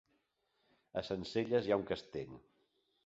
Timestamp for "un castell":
1.83-2.33